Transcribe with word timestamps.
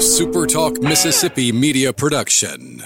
SuperTalk 0.00 0.82
Mississippi 0.82 1.52
media 1.52 1.92
production. 1.92 2.82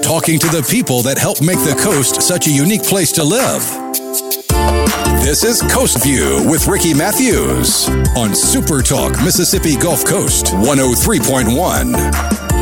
Talking 0.00 0.38
to 0.38 0.46
the 0.46 0.64
people 0.70 1.02
that 1.02 1.18
help 1.18 1.42
make 1.42 1.58
the 1.58 1.76
coast 1.82 2.22
such 2.22 2.46
a 2.46 2.50
unique 2.50 2.84
place 2.84 3.10
to 3.12 3.24
live. 3.24 3.62
This 5.24 5.42
is 5.42 5.60
Coast 5.62 6.04
View 6.04 6.48
with 6.48 6.68
Ricky 6.68 6.94
Matthews 6.94 7.88
on 8.16 8.30
SuperTalk 8.30 9.24
Mississippi 9.24 9.76
Gulf 9.76 10.04
Coast 10.04 10.46
103.1. 10.54 12.53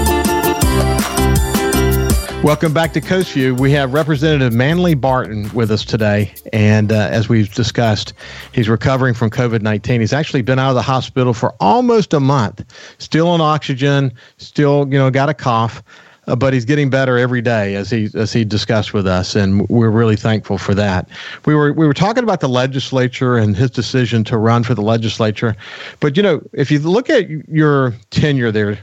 Welcome 2.43 2.75
back 2.75 2.93
to 2.95 3.01
Coast 3.01 3.35
View. 3.35 3.55
We 3.55 3.71
have 3.71 3.95
Representative 3.95 4.53
Manley 4.53 4.95
Barton 4.95 5.49
with 5.55 5.71
us 5.71 5.85
today. 5.85 6.35
And 6.53 6.91
uh, 6.91 7.09
as 7.09 7.29
we've 7.29 7.55
discussed, 7.55 8.15
he's 8.51 8.69
recovering 8.69 9.15
from 9.15 9.31
COVID 9.31 9.63
19. 9.63 10.01
He's 10.01 10.13
actually 10.13 10.43
been 10.43 10.59
out 10.59 10.71
of 10.71 10.75
the 10.75 10.83
hospital 10.83 11.35
for 11.35 11.55
almost 11.61 12.13
a 12.13 12.19
month, 12.19 12.65
still 12.99 13.29
on 13.29 13.41
oxygen, 13.41 14.13
still, 14.39 14.89
you 14.91 14.99
know, 14.99 15.09
got 15.09 15.29
a 15.29 15.35
cough. 15.35 15.85
Uh, 16.27 16.35
but 16.35 16.53
he's 16.53 16.65
getting 16.65 16.91
better 16.91 17.17
every 17.17 17.43
day, 17.43 17.77
as 17.77 17.91
he 17.91 18.09
as 18.15 18.33
he 18.33 18.45
discussed 18.45 18.93
with 18.93 19.09
us, 19.09 19.35
and 19.35 19.69
we're 19.69 19.91
really 19.91 20.15
thankful 20.15 20.57
for 20.57 20.73
that. 20.73 21.09
We 21.47 21.55
were 21.55 21.73
we 21.73 21.85
were 21.85 21.95
talking 21.95 22.23
about 22.23 22.41
the 22.41 22.49
legislature 22.49 23.37
and 23.37 23.57
his 23.57 23.73
decision 23.73 24.23
to 24.25 24.39
run 24.39 24.63
for 24.63 24.75
the 24.75 24.83
legislature, 24.83 25.57
but 25.99 26.17
you 26.17 26.23
know, 26.23 26.41
if 26.53 26.71
you 26.71 26.79
look 26.79 27.11
at 27.11 27.29
your 27.49 27.93
tenure 28.11 28.53
there, 28.53 28.79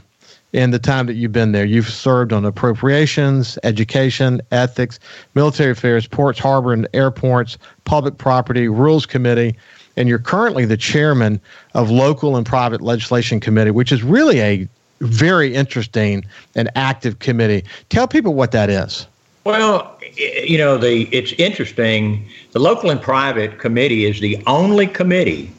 in 0.52 0.70
the 0.70 0.78
time 0.78 1.06
that 1.06 1.14
you've 1.14 1.32
been 1.32 1.52
there. 1.52 1.64
You've 1.64 1.88
served 1.88 2.32
on 2.32 2.44
appropriations, 2.44 3.58
education, 3.62 4.40
ethics, 4.50 4.98
military 5.34 5.72
affairs, 5.72 6.06
ports, 6.06 6.38
harbor 6.38 6.72
and 6.72 6.88
airports, 6.92 7.58
public 7.84 8.18
property, 8.18 8.68
rules 8.68 9.06
committee, 9.06 9.56
and 9.96 10.08
you're 10.08 10.18
currently 10.18 10.64
the 10.64 10.76
chairman 10.76 11.40
of 11.74 11.90
local 11.90 12.36
and 12.36 12.46
private 12.46 12.80
legislation 12.80 13.40
committee, 13.40 13.70
which 13.70 13.92
is 13.92 14.02
really 14.02 14.40
a 14.40 14.68
very 15.00 15.54
interesting 15.54 16.24
and 16.54 16.70
active 16.74 17.18
committee. 17.20 17.64
Tell 17.88 18.06
people 18.06 18.34
what 18.34 18.52
that 18.52 18.70
is. 18.70 19.06
Well, 19.44 19.98
you 20.16 20.58
know, 20.58 20.76
the 20.76 21.08
it's 21.12 21.32
interesting. 21.32 22.28
The 22.52 22.58
local 22.58 22.90
and 22.90 23.00
private 23.00 23.58
committee 23.58 24.04
is 24.04 24.20
the 24.20 24.42
only 24.46 24.86
committee 24.86 25.50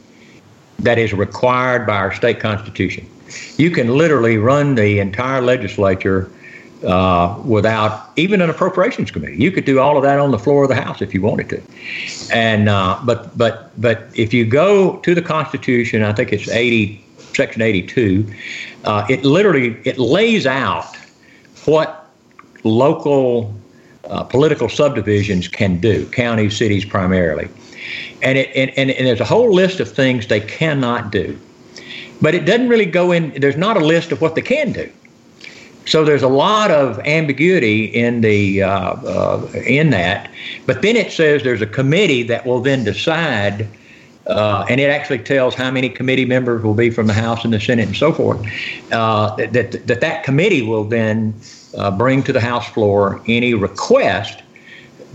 that 0.79 0.99
is 0.99 1.13
required 1.13 1.87
by 1.87 1.95
our 1.95 2.13
state 2.13 2.39
constitution 2.39 3.07
you 3.57 3.71
can 3.71 3.97
literally 3.97 4.37
run 4.37 4.75
the 4.75 4.99
entire 4.99 5.41
legislature 5.41 6.31
uh, 6.83 7.39
without 7.45 8.09
even 8.15 8.41
an 8.41 8.49
appropriations 8.49 9.11
committee. 9.11 9.37
You 9.37 9.51
could 9.51 9.65
do 9.65 9.79
all 9.79 9.97
of 9.97 10.03
that 10.03 10.19
on 10.19 10.31
the 10.31 10.39
floor 10.39 10.63
of 10.63 10.69
the 10.69 10.75
House 10.75 11.01
if 11.01 11.13
you 11.13 11.21
wanted 11.21 11.49
to. 11.49 11.61
And 12.33 12.69
uh, 12.69 12.99
but 13.05 13.37
but 13.37 13.69
but 13.79 14.07
if 14.15 14.33
you 14.33 14.45
go 14.45 14.97
to 14.97 15.13
the 15.13 15.21
Constitution, 15.21 16.01
I 16.03 16.13
think 16.13 16.33
it's 16.33 16.49
80 16.49 17.03
section 17.33 17.61
82. 17.61 18.25
Uh, 18.83 19.05
it 19.09 19.23
literally 19.23 19.77
it 19.83 19.97
lays 19.97 20.45
out 20.45 20.97
what 21.65 22.09
local 22.63 23.53
uh, 24.05 24.23
political 24.23 24.67
subdivisions 24.67 25.47
can 25.47 25.79
do, 25.79 26.05
counties, 26.07 26.57
cities 26.57 26.83
primarily, 26.83 27.47
and 28.21 28.37
it 28.37 28.49
and, 28.55 28.71
and, 28.71 28.91
and 28.91 29.07
there's 29.07 29.21
a 29.21 29.25
whole 29.25 29.53
list 29.53 29.79
of 29.79 29.91
things 29.91 30.27
they 30.27 30.39
cannot 30.41 31.11
do. 31.11 31.39
But 32.21 32.35
it 32.35 32.45
doesn't 32.45 32.69
really 32.69 32.85
go 32.85 33.11
in, 33.11 33.31
there's 33.39 33.57
not 33.57 33.77
a 33.77 33.85
list 33.85 34.11
of 34.11 34.21
what 34.21 34.35
they 34.35 34.41
can 34.41 34.71
do. 34.71 34.91
So 35.85 36.05
there's 36.05 36.21
a 36.21 36.27
lot 36.27 36.69
of 36.69 36.99
ambiguity 36.99 37.85
in 37.85 38.21
the 38.21 38.61
uh, 38.61 38.69
uh, 38.69 39.47
in 39.65 39.89
that, 39.89 40.29
but 40.67 40.83
then 40.83 40.95
it 40.95 41.11
says 41.11 41.41
there's 41.41 41.61
a 41.61 41.67
committee 41.67 42.21
that 42.23 42.45
will 42.45 42.61
then 42.61 42.83
decide, 42.83 43.67
uh, 44.27 44.63
and 44.69 44.79
it 44.79 44.91
actually 44.91 45.19
tells 45.19 45.55
how 45.55 45.71
many 45.71 45.89
committee 45.89 46.25
members 46.25 46.63
will 46.63 46.75
be 46.75 46.91
from 46.91 47.07
the 47.07 47.13
House 47.13 47.43
and 47.43 47.51
the 47.51 47.59
Senate 47.59 47.87
and 47.87 47.97
so 47.97 48.13
forth. 48.13 48.39
Uh, 48.91 49.35
that, 49.37 49.53
that 49.53 49.87
that 49.87 50.01
that 50.01 50.23
committee 50.23 50.61
will 50.61 50.83
then 50.83 51.33
uh, 51.75 51.89
bring 51.89 52.21
to 52.23 52.31
the 52.31 52.41
House 52.41 52.69
floor 52.69 53.19
any 53.27 53.55
request 53.55 54.43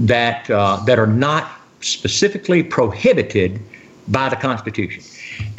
that 0.01 0.51
uh, 0.51 0.83
that 0.85 0.99
are 0.99 1.07
not 1.07 1.49
specifically 1.81 2.65
prohibited 2.65 3.61
by 4.09 4.29
the 4.29 4.37
Constitution. 4.37 5.03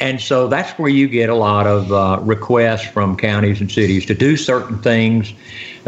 And 0.00 0.20
so 0.20 0.48
that's 0.48 0.78
where 0.78 0.88
you 0.88 1.08
get 1.08 1.28
a 1.28 1.34
lot 1.34 1.66
of 1.66 1.92
uh, 1.92 2.18
requests 2.22 2.86
from 2.86 3.16
counties 3.16 3.60
and 3.60 3.70
cities 3.70 4.06
to 4.06 4.14
do 4.14 4.36
certain 4.36 4.78
things 4.78 5.32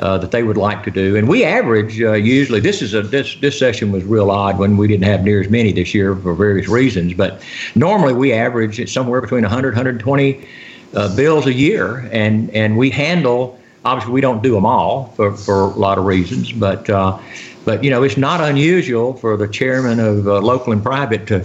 uh, 0.01 0.19
that 0.19 0.31
they 0.31 0.43
would 0.43 0.57
like 0.57 0.83
to 0.85 0.91
do. 0.91 1.17
And 1.17 1.29
we 1.29 1.45
average 1.45 2.01
uh, 2.01 2.13
usually 2.13 2.61
this 2.61 2.83
is 2.83 2.95
a 2.95 3.03
this 3.03 3.37
this 3.37 3.59
session 3.59 3.93
was 3.93 4.05
real 4.05 4.31
odd 4.31 4.59
when 4.59 4.77
we 4.77 4.89
didn't 4.89 5.05
have 5.05 5.23
near 5.23 5.41
as 5.41 5.51
many 5.51 5.73
this 5.73 5.95
year 5.95 6.15
for 6.17 6.35
various 6.35 6.69
reasons. 6.69 7.15
But 7.15 7.43
normally 7.75 8.15
we 8.15 8.33
average 8.33 8.93
somewhere 8.93 9.21
between 9.21 9.43
100 9.43 9.75
120 9.75 10.47
uh, 10.95 11.17
bills 11.17 11.47
a 11.47 11.53
year, 11.53 12.09
and 12.13 12.51
and 12.51 12.77
we 12.77 12.91
handle. 12.91 13.59
Obviously, 13.83 14.13
we 14.13 14.21
don't 14.21 14.43
do 14.43 14.53
them 14.53 14.67
all 14.67 15.07
for, 15.17 15.35
for 15.35 15.63
a 15.63 15.69
lot 15.69 15.97
of 15.97 16.05
reasons, 16.05 16.53
but 16.53 16.91
uh, 16.91 17.19
but 17.65 17.83
you 17.83 17.91
know 17.91 18.03
it's 18.03 18.17
not 18.17 18.41
unusual 18.41 19.15
for 19.15 19.37
the 19.37 19.49
chairman 19.49 20.01
of 20.01 20.29
uh, 20.29 20.39
local 20.41 20.73
and 20.73 20.83
private 20.83 21.27
to 21.29 21.45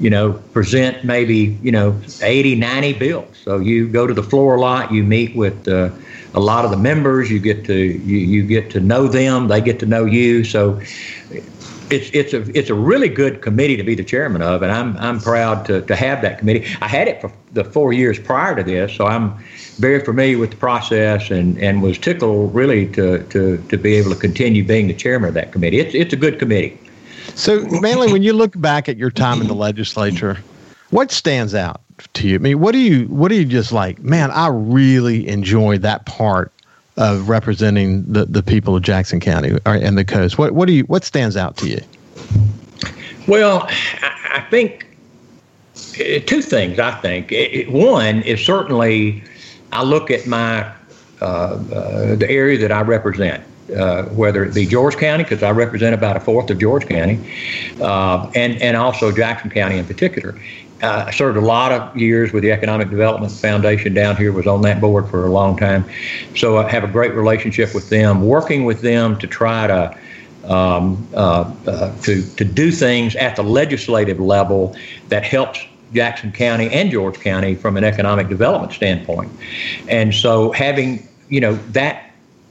you 0.00 0.10
know, 0.10 0.32
present 0.32 1.04
maybe, 1.04 1.58
you 1.62 1.70
know, 1.70 2.00
80, 2.22 2.56
90 2.56 2.92
bills. 2.94 3.36
So 3.44 3.58
you 3.58 3.86
go 3.88 4.06
to 4.06 4.14
the 4.14 4.22
floor 4.22 4.56
a 4.56 4.60
lot, 4.60 4.90
you 4.90 5.04
meet 5.04 5.36
with 5.36 5.68
uh, 5.68 5.90
a 6.34 6.40
lot 6.40 6.64
of 6.64 6.70
the 6.70 6.76
members, 6.76 7.30
you 7.30 7.38
get 7.38 7.64
to 7.66 7.74
you, 7.74 8.16
you 8.16 8.44
get 8.44 8.70
to 8.70 8.80
know 8.80 9.06
them, 9.06 9.48
they 9.48 9.60
get 9.60 9.78
to 9.80 9.86
know 9.86 10.04
you. 10.04 10.44
So 10.44 10.80
it's 11.90 12.10
it's 12.12 12.32
a 12.32 12.58
it's 12.58 12.70
a 12.70 12.74
really 12.74 13.08
good 13.08 13.42
committee 13.42 13.76
to 13.76 13.82
be 13.82 13.94
the 13.94 14.04
chairman 14.04 14.42
of, 14.42 14.62
and 14.62 14.72
I'm 14.72 14.96
I'm 14.96 15.20
proud 15.20 15.66
to, 15.66 15.82
to 15.82 15.96
have 15.96 16.22
that 16.22 16.38
committee. 16.38 16.66
I 16.80 16.88
had 16.88 17.08
it 17.08 17.20
for 17.20 17.32
the 17.52 17.64
four 17.64 17.92
years 17.92 18.18
prior 18.18 18.54
to 18.56 18.62
this, 18.62 18.94
so 18.94 19.06
I'm 19.06 19.34
very 19.78 20.04
familiar 20.04 20.38
with 20.38 20.50
the 20.50 20.56
process 20.56 21.30
and, 21.30 21.58
and 21.58 21.82
was 21.82 21.98
tickled 21.98 22.54
really 22.54 22.86
to, 22.92 23.22
to, 23.28 23.56
to 23.70 23.76
be 23.78 23.94
able 23.94 24.10
to 24.10 24.16
continue 24.16 24.62
being 24.62 24.88
the 24.88 24.94
chairman 24.94 25.28
of 25.28 25.34
that 25.34 25.52
committee. 25.52 25.80
It's 25.80 25.94
it's 25.94 26.12
a 26.12 26.16
good 26.16 26.38
committee. 26.38 26.78
So, 27.40 27.62
Manley, 27.80 28.12
when 28.12 28.22
you 28.22 28.34
look 28.34 28.60
back 28.60 28.86
at 28.86 28.98
your 28.98 29.10
time 29.10 29.40
in 29.40 29.48
the 29.48 29.54
legislature, 29.54 30.36
what 30.90 31.10
stands 31.10 31.54
out 31.54 31.80
to 32.12 32.28
you? 32.28 32.34
I 32.34 32.38
mean, 32.38 32.60
what 32.60 32.72
do 32.72 32.78
you 32.78 33.06
what 33.06 33.30
do 33.30 33.34
you 33.34 33.46
just 33.46 33.72
like? 33.72 33.98
Man, 34.00 34.30
I 34.30 34.48
really 34.48 35.26
enjoy 35.26 35.78
that 35.78 36.04
part 36.04 36.52
of 36.98 37.30
representing 37.30 38.04
the, 38.12 38.26
the 38.26 38.42
people 38.42 38.76
of 38.76 38.82
Jackson 38.82 39.20
County 39.20 39.56
and 39.64 39.96
the 39.96 40.04
coast. 40.04 40.36
What 40.36 40.52
what 40.52 40.66
do 40.66 40.74
you 40.74 40.82
what 40.84 41.02
stands 41.02 41.34
out 41.34 41.56
to 41.56 41.66
you? 41.66 41.80
Well, 43.26 43.66
I 44.02 44.44
think 44.50 44.86
uh, 45.98 46.20
two 46.26 46.42
things. 46.42 46.78
I 46.78 46.90
think 47.00 47.32
one 47.70 48.20
is 48.20 48.44
certainly 48.44 49.24
I 49.72 49.82
look 49.82 50.10
at 50.10 50.26
my 50.26 50.70
uh, 51.22 51.24
uh, 51.24 52.16
the 52.16 52.26
area 52.28 52.58
that 52.58 52.70
I 52.70 52.82
represent 52.82 53.42
uh, 53.76 54.04
whether 54.06 54.44
it 54.44 54.54
be 54.54 54.66
George 54.66 54.96
County, 54.96 55.24
because 55.24 55.42
I 55.42 55.50
represent 55.50 55.94
about 55.94 56.16
a 56.16 56.20
fourth 56.20 56.50
of 56.50 56.58
George 56.58 56.86
County, 56.86 57.18
uh, 57.80 58.30
and 58.34 58.60
and 58.60 58.76
also 58.76 59.12
Jackson 59.12 59.50
County 59.50 59.78
in 59.78 59.86
particular. 59.86 60.38
Uh, 60.82 61.04
I 61.08 61.10
served 61.10 61.36
a 61.36 61.42
lot 61.42 61.72
of 61.72 61.94
years 61.96 62.32
with 62.32 62.42
the 62.42 62.52
Economic 62.52 62.88
Development 62.88 63.30
Foundation 63.30 63.92
down 63.92 64.16
here. 64.16 64.32
Was 64.32 64.46
on 64.46 64.62
that 64.62 64.80
board 64.80 65.08
for 65.08 65.26
a 65.26 65.30
long 65.30 65.56
time, 65.56 65.84
so 66.34 66.56
I 66.58 66.70
have 66.70 66.84
a 66.84 66.88
great 66.88 67.14
relationship 67.14 67.74
with 67.74 67.90
them. 67.90 68.22
Working 68.22 68.64
with 68.64 68.80
them 68.80 69.18
to 69.18 69.26
try 69.26 69.66
to 69.66 69.98
um, 70.44 71.06
uh, 71.14 71.52
uh, 71.66 71.96
to 72.02 72.22
to 72.36 72.44
do 72.44 72.70
things 72.70 73.14
at 73.16 73.36
the 73.36 73.42
legislative 73.42 74.18
level 74.20 74.74
that 75.08 75.24
helps 75.24 75.60
Jackson 75.92 76.32
County 76.32 76.68
and 76.70 76.90
George 76.90 77.20
County 77.20 77.54
from 77.54 77.76
an 77.76 77.84
economic 77.84 78.28
development 78.28 78.72
standpoint. 78.72 79.30
And 79.88 80.14
so 80.14 80.52
having 80.52 81.06
you 81.28 81.40
know 81.40 81.54
that 81.72 82.09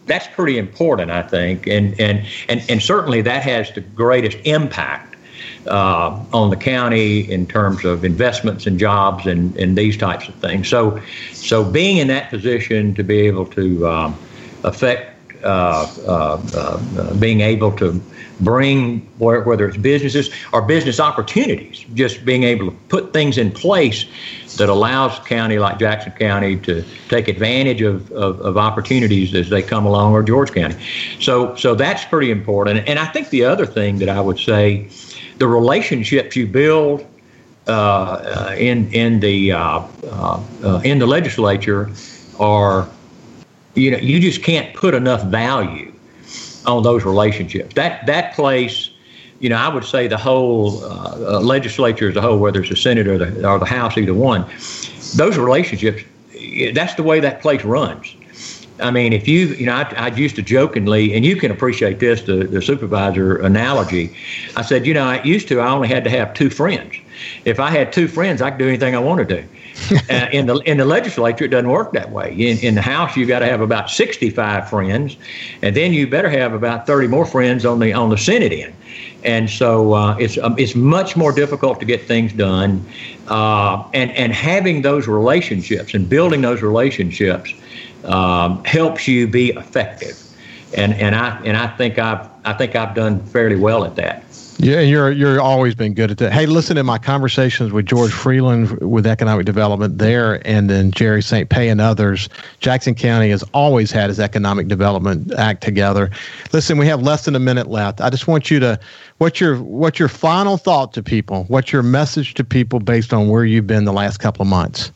that's 0.10 0.28
pretty 0.28 0.58
important, 0.58 1.12
I 1.12 1.22
think, 1.22 1.68
and 1.68 1.98
and 2.00 2.26
and 2.50 2.62
and 2.68 2.82
certainly 2.82 3.22
that 3.22 3.44
has 3.44 3.72
the 3.72 3.82
greatest 3.82 4.38
impact 4.44 5.16
uh, 5.68 6.20
on 6.34 6.50
the 6.50 6.58
county 6.58 7.32
in 7.32 7.46
terms 7.46 7.86
of 7.86 8.04
investments 8.04 8.66
and 8.68 8.78
jobs 8.78 9.26
and 9.26 9.56
and 9.56 9.78
these 9.78 9.96
types 9.96 10.28
of 10.28 10.36
things. 10.36 10.68
So, 10.68 11.00
so 11.32 11.64
being 11.64 11.98
in 11.98 12.08
that 12.08 12.30
position 12.30 12.96
to 12.96 13.04
be 13.04 13.20
able 13.20 13.46
to 13.48 13.88
um, 13.88 14.18
affect 14.64 15.16
being 17.20 17.42
able 17.42 17.72
to 17.78 18.02
bring 18.40 19.02
whether 19.18 19.68
it's 19.68 19.78
businesses 19.78 20.30
or 20.54 20.62
business 20.62 21.00
opportunities, 21.00 21.86
just 21.94 22.24
being 22.26 22.44
able 22.44 22.68
to 22.68 22.78
put 22.88 23.14
things 23.14 23.38
in 23.38 23.52
place 23.52 24.06
that 24.58 24.70
allows 24.70 25.20
county 25.20 25.60
like 25.60 25.80
Jackson 25.80 26.12
County 26.14 26.58
to 26.58 26.84
take 27.08 27.28
advantage 27.28 27.82
of, 27.82 28.12
of, 28.12 28.40
of, 28.42 28.58
opportunities 28.58 29.34
as 29.36 29.50
they 29.50 29.62
come 29.62 29.86
along, 29.86 30.14
or 30.14 30.24
George 30.24 30.52
County. 30.52 30.76
So, 31.20 31.56
so 31.56 31.76
that's 31.76 32.04
pretty 32.06 32.32
important. 32.32 32.88
And 32.88 33.00
I 33.00 33.06
think 33.06 33.30
the 33.30 33.46
other 33.46 33.66
thing 33.66 34.00
that 34.00 34.10
I 34.10 34.22
would 34.22 34.40
say, 34.40 34.90
the 35.38 35.48
relationships 35.48 36.36
you 36.36 36.48
build 36.48 37.06
uh, 37.68 37.72
uh 37.72 38.56
in 38.58 38.92
in 38.94 39.20
the 39.20 39.52
uh, 39.52 39.82
uh, 40.10 40.82
in 40.84 41.00
the 41.00 41.06
legislature 41.06 41.90
are, 42.40 42.90
you 43.76 43.92
know, 43.92 43.98
you 43.98 44.20
just 44.20 44.44
can't 44.44 44.74
put 44.76 44.94
enough 44.94 45.24
value 45.24 45.92
on 46.66 46.84
those 46.84 47.06
relationships. 47.06 47.74
That 47.76 48.06
that 48.06 48.34
place, 48.34 48.90
you 49.40 49.50
know, 49.50 49.58
I 49.58 49.68
would 49.74 49.86
say 49.86 50.08
the 50.08 50.18
whole 50.18 50.84
uh, 50.84 51.38
uh, 51.38 51.40
legislature 51.40 52.10
as 52.10 52.16
a 52.16 52.22
whole, 52.22 52.40
whether 52.40 52.60
it's 52.62 52.70
the 52.70 52.76
Senate 52.76 53.08
or 53.08 53.18
the 53.18 53.48
or 53.48 53.60
the 53.60 53.66
House, 53.66 53.98
either 53.98 54.14
one, 54.14 54.46
those 55.16 55.38
relationships 55.38 56.04
that's 56.74 56.96
the 56.96 57.04
way 57.04 57.20
that 57.20 57.42
place 57.42 57.64
runs. 57.64 58.16
I 58.82 58.92
mean, 58.92 59.12
if 59.12 59.28
you, 59.28 59.48
you 59.48 59.66
know, 59.66 59.76
I, 59.76 59.94
I 59.98 60.08
used 60.08 60.38
to 60.38 60.42
jokingly, 60.42 61.14
and 61.14 61.26
you 61.26 61.36
can 61.36 61.52
appreciate 61.52 62.00
this, 62.00 62.22
the, 62.22 62.46
the 62.46 62.62
supervisor 62.62 63.36
analogy. 63.38 64.16
I 64.56 64.62
said, 64.62 64.86
you 64.86 64.94
know, 64.94 65.04
I 65.04 65.22
used 65.24 65.50
to, 65.50 65.60
I 65.60 65.70
only 65.70 65.90
had 65.90 66.06
to 66.06 66.10
have 66.10 66.34
two 66.34 66.50
friends. 66.50 66.96
If 67.44 67.60
I 67.60 67.72
had 67.72 67.92
two 67.92 68.08
friends, 68.08 68.42
I 68.42 68.52
could 68.52 68.60
do 68.60 68.68
anything 68.68 68.96
I 68.96 69.00
wanted 69.00 69.28
to. 69.30 69.44
uh, 70.10 70.28
in 70.32 70.46
the 70.46 70.58
in 70.60 70.78
the 70.78 70.86
legislature, 70.86 71.46
it 71.46 71.50
doesn't 71.50 71.70
work 71.70 71.94
that 71.94 72.12
way. 72.12 72.34
In, 72.34 72.58
in 72.60 72.76
the 72.76 72.82
House, 72.82 73.16
you've 73.16 73.28
got 73.28 73.40
to 73.40 73.46
have 73.46 73.62
about 73.62 73.90
65 73.90 74.70
friends, 74.70 75.18
and 75.62 75.76
then 75.76 75.94
you 75.94 76.08
better 76.08 76.30
have 76.30 76.54
about 76.54 76.86
30 76.86 77.08
more 77.08 77.26
friends 77.26 77.66
on 77.66 77.80
the 77.80 77.94
on 77.94 78.10
the 78.10 78.18
Senate 78.18 78.52
end. 78.52 78.74
And 79.24 79.50
so 79.50 79.94
uh, 79.94 80.16
it's 80.18 80.38
um, 80.38 80.58
it's 80.58 80.76
much 80.76 81.16
more 81.16 81.32
difficult 81.32 81.80
to 81.80 81.86
get 81.86 82.04
things 82.04 82.34
done, 82.34 82.86
uh, 83.28 83.84
and 83.94 84.12
and 84.12 84.34
having 84.34 84.82
those 84.82 85.08
relationships 85.08 85.94
and 85.94 86.08
building 86.08 86.42
those 86.42 86.62
relationships 86.62 87.54
um, 88.06 88.64
helps 88.66 89.08
you 89.08 89.28
be 89.28 89.50
effective. 89.50 90.22
And 90.76 90.94
and 90.94 91.16
I 91.16 91.40
and 91.44 91.58
I 91.58 91.68
think 91.68 91.98
I've 91.98 92.30
I 92.46 92.54
think 92.54 92.76
I've 92.76 92.96
done 92.96 93.22
fairly 93.26 93.56
well 93.56 93.84
at 93.86 93.96
that. 93.96 94.24
Yeah, 94.62 94.82
you're 94.82 95.10
you're 95.10 95.40
always 95.40 95.74
been 95.74 95.94
good 95.94 96.12
at 96.12 96.18
that. 96.18 96.34
Hey, 96.34 96.46
listen 96.46 96.76
to 96.76 96.84
my 96.84 96.98
conversations 96.98 97.72
with 97.72 97.86
George 97.86 98.12
Freeland 98.12 98.72
with 98.80 99.08
economic 99.08 99.46
development 99.46 100.00
there, 100.00 100.46
and 100.46 100.70
then 100.70 100.92
Jerry 100.92 101.22
St. 101.22 101.50
Pé 101.50 101.72
and 101.72 101.80
others. 101.80 102.28
Jackson 102.60 102.94
County 102.94 103.30
has 103.30 103.42
always 103.54 103.90
had 103.90 104.10
its 104.10 104.20
economic 104.20 104.68
development 104.68 105.32
act 105.36 105.64
together. 105.64 106.10
Listen, 106.52 106.78
we 106.78 106.86
have 106.88 107.02
less 107.02 107.24
than 107.24 107.38
a 107.38 107.40
minute 107.40 107.68
left. 107.68 108.02
I 108.02 108.10
just 108.10 108.28
want 108.28 108.52
you 108.52 108.60
to 108.60 108.78
what's 109.20 109.40
your 109.40 109.56
what's 109.60 109.98
your 109.98 110.10
final 110.10 110.58
thought 110.58 110.92
to 110.94 111.04
people? 111.04 111.46
What's 111.46 111.72
your 111.72 111.82
message 111.82 112.34
to 112.34 112.44
people 112.44 112.82
based 112.82 113.14
on 113.14 113.30
where 113.30 113.46
you've 113.46 113.68
been 113.68 113.86
the 113.86 113.94
last 113.94 114.18
couple 114.18 114.42
of 114.42 114.50
months? 114.50 114.92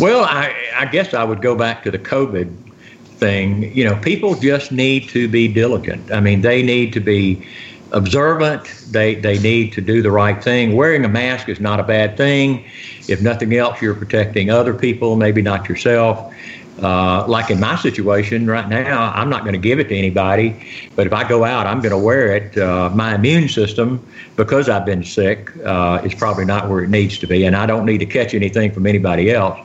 Well, 0.00 0.24
I, 0.24 0.54
I 0.76 0.86
guess 0.86 1.14
I 1.14 1.24
would 1.24 1.42
go 1.42 1.56
back 1.56 1.82
to 1.82 1.90
the 1.90 1.98
COVID 1.98 2.56
thing. 3.04 3.74
You 3.76 3.84
know, 3.84 3.96
people 3.96 4.36
just 4.36 4.70
need 4.70 5.08
to 5.08 5.26
be 5.26 5.48
diligent. 5.48 6.12
I 6.12 6.20
mean, 6.20 6.42
they 6.42 6.62
need 6.62 6.92
to 6.92 7.00
be 7.00 7.44
observant. 7.92 8.64
They 8.90 9.14
they 9.14 9.38
need 9.38 9.72
to 9.74 9.80
do 9.80 10.02
the 10.02 10.10
right 10.10 10.42
thing. 10.42 10.76
Wearing 10.76 11.04
a 11.04 11.08
mask 11.08 11.48
is 11.48 11.60
not 11.60 11.80
a 11.80 11.82
bad 11.82 12.16
thing. 12.16 12.64
If 13.08 13.22
nothing 13.22 13.54
else, 13.54 13.80
you're 13.82 13.94
protecting 13.94 14.50
other 14.50 14.74
people, 14.74 15.16
maybe 15.16 15.42
not 15.42 15.68
yourself. 15.68 16.32
Uh, 16.82 17.26
like 17.26 17.50
in 17.50 17.60
my 17.60 17.76
situation 17.76 18.46
right 18.46 18.68
now, 18.68 19.12
I'm 19.14 19.28
not 19.28 19.42
going 19.42 19.52
to 19.52 19.58
give 19.58 19.78
it 19.80 19.88
to 19.90 19.96
anybody, 19.96 20.56
but 20.96 21.06
if 21.06 21.12
I 21.12 21.28
go 21.28 21.44
out, 21.44 21.66
I'm 21.66 21.80
going 21.80 21.90
to 21.90 21.98
wear 21.98 22.34
it. 22.34 22.56
Uh, 22.56 22.88
my 22.94 23.14
immune 23.14 23.48
system, 23.50 24.02
because 24.36 24.70
I've 24.70 24.86
been 24.86 25.04
sick, 25.04 25.50
uh, 25.66 26.00
is 26.02 26.14
probably 26.14 26.46
not 26.46 26.70
where 26.70 26.82
it 26.82 26.88
needs 26.88 27.18
to 27.18 27.26
be, 27.26 27.44
and 27.44 27.54
I 27.54 27.66
don't 27.66 27.84
need 27.84 27.98
to 27.98 28.06
catch 28.06 28.32
anything 28.32 28.72
from 28.72 28.86
anybody 28.86 29.30
else. 29.30 29.58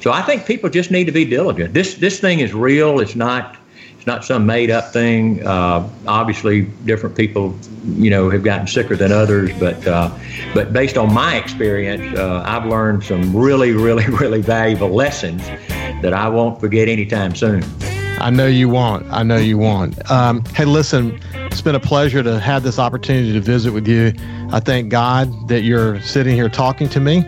So 0.00 0.10
I 0.10 0.22
think 0.22 0.46
people 0.46 0.68
just 0.68 0.90
need 0.90 1.04
to 1.04 1.12
be 1.12 1.24
diligent. 1.24 1.74
This 1.74 1.94
this 1.94 2.18
thing 2.18 2.40
is 2.40 2.52
real. 2.54 2.98
It's 2.98 3.14
not 3.14 3.56
not 4.08 4.24
some 4.24 4.46
made 4.46 4.70
up 4.70 4.92
thing. 4.92 5.46
Uh, 5.46 5.88
obviously, 6.08 6.62
different 6.84 7.14
people, 7.14 7.56
you 7.86 8.10
know, 8.10 8.30
have 8.30 8.42
gotten 8.42 8.66
sicker 8.66 8.96
than 8.96 9.12
others, 9.12 9.56
but 9.60 9.86
uh, 9.86 10.10
but 10.54 10.72
based 10.72 10.96
on 10.96 11.14
my 11.14 11.36
experience, 11.36 12.18
uh, 12.18 12.42
I've 12.44 12.66
learned 12.66 13.04
some 13.04 13.36
really, 13.36 13.72
really, 13.72 14.06
really 14.20 14.40
valuable 14.40 14.88
lessons 14.88 15.46
that 16.02 16.12
I 16.12 16.28
won't 16.28 16.58
forget 16.58 16.88
anytime 16.88 17.36
soon. 17.36 17.62
I 18.20 18.30
know 18.30 18.46
you 18.46 18.68
won't. 18.68 19.06
I 19.12 19.22
know 19.22 19.36
you 19.36 19.58
won't. 19.58 20.10
Um, 20.10 20.44
hey, 20.46 20.64
listen, 20.64 21.20
it's 21.34 21.62
been 21.62 21.76
a 21.76 21.80
pleasure 21.80 22.22
to 22.22 22.40
have 22.40 22.64
this 22.64 22.78
opportunity 22.80 23.32
to 23.32 23.40
visit 23.40 23.72
with 23.72 23.86
you. 23.86 24.12
I 24.50 24.58
thank 24.58 24.88
God 24.88 25.48
that 25.48 25.60
you're 25.60 26.00
sitting 26.00 26.34
here 26.34 26.48
talking 26.48 26.88
to 26.88 26.98
me 27.00 27.20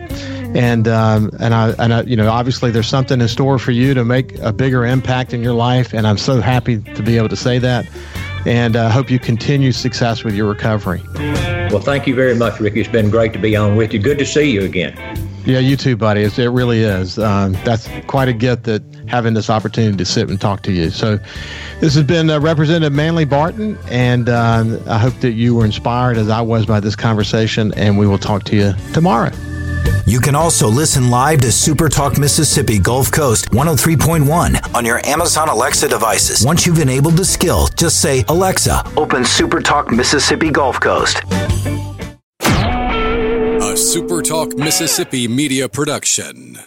and 0.54 0.88
um, 0.88 1.30
and 1.38 1.54
I 1.54 1.70
and 1.78 1.94
I, 1.94 2.02
you 2.02 2.16
know 2.16 2.30
obviously 2.30 2.70
there's 2.70 2.88
something 2.88 3.20
in 3.20 3.28
store 3.28 3.58
for 3.58 3.70
you 3.70 3.94
to 3.94 4.04
make 4.04 4.38
a 4.38 4.52
bigger 4.52 4.84
impact 4.84 5.32
in 5.32 5.42
your 5.42 5.54
life, 5.54 5.92
and 5.92 6.06
I'm 6.06 6.18
so 6.18 6.40
happy 6.40 6.80
to 6.80 7.02
be 7.02 7.16
able 7.16 7.28
to 7.28 7.36
say 7.36 7.58
that. 7.58 7.86
And 8.46 8.74
I 8.74 8.86
uh, 8.86 8.90
hope 8.90 9.10
you 9.10 9.18
continue 9.18 9.70
success 9.70 10.24
with 10.24 10.34
your 10.34 10.48
recovery. 10.48 11.02
Well, 11.14 11.80
thank 11.80 12.06
you 12.06 12.14
very 12.14 12.34
much, 12.34 12.58
Ricky. 12.58 12.80
It's 12.80 12.88
been 12.88 13.10
great 13.10 13.34
to 13.34 13.38
be 13.38 13.54
on 13.54 13.76
with 13.76 13.92
you. 13.92 13.98
Good 13.98 14.18
to 14.18 14.24
see 14.24 14.50
you 14.50 14.62
again. 14.62 14.96
Yeah, 15.44 15.58
you 15.58 15.76
too, 15.76 15.94
buddy. 15.94 16.22
It's, 16.22 16.38
it 16.38 16.48
really 16.48 16.80
is. 16.80 17.18
Um, 17.18 17.52
that's 17.64 17.88
quite 18.06 18.28
a 18.28 18.32
gift 18.32 18.64
that 18.64 18.82
having 19.08 19.34
this 19.34 19.50
opportunity 19.50 19.96
to 19.96 20.04
sit 20.04 20.30
and 20.30 20.40
talk 20.40 20.62
to 20.62 20.72
you. 20.72 20.90
So, 20.90 21.18
this 21.80 21.94
has 21.94 22.04
been 22.04 22.30
uh, 22.30 22.40
Representative 22.40 22.92
Manley 22.92 23.24
Barton, 23.26 23.78
and 23.88 24.28
uh, 24.28 24.78
I 24.86 24.98
hope 24.98 25.14
that 25.20 25.32
you 25.32 25.54
were 25.54 25.64
inspired 25.64 26.16
as 26.16 26.30
I 26.30 26.40
was 26.40 26.64
by 26.64 26.80
this 26.80 26.96
conversation. 26.96 27.74
And 27.74 27.98
we 27.98 28.06
will 28.06 28.18
talk 28.18 28.44
to 28.44 28.56
you 28.56 28.72
tomorrow. 28.92 29.32
You 30.06 30.20
can 30.20 30.34
also 30.34 30.68
listen 30.68 31.08
live 31.08 31.40
to 31.42 31.52
Super 31.52 31.88
Talk 31.88 32.18
Mississippi 32.18 32.78
Gulf 32.78 33.12
Coast 33.12 33.50
103.1 33.50 34.74
on 34.74 34.84
your 34.84 35.00
Amazon 35.06 35.48
Alexa 35.48 35.88
devices. 35.88 36.44
Once 36.44 36.66
you've 36.66 36.80
enabled 36.80 37.16
the 37.16 37.24
skill, 37.24 37.68
just 37.76 38.00
say, 38.00 38.24
Alexa, 38.28 38.82
open 38.96 39.24
Super 39.24 39.60
Talk 39.60 39.92
Mississippi 39.92 40.50
Gulf 40.50 40.80
Coast. 40.80 41.22
A 42.42 43.76
Super 43.76 44.20
Talk 44.22 44.56
Mississippi 44.56 45.28
media 45.28 45.68
production. 45.68 46.58